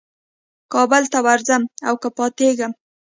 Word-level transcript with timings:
کابل 0.73 1.03
ته 1.11 1.19
ورځم 1.25 1.61
او 1.87 1.93
که 2.01 2.09
پاتېږم. 2.17 2.71